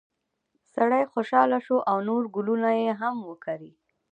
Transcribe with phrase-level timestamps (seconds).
[0.73, 3.71] سړی خوشحاله شو او نور ګلونه یې هم وکري.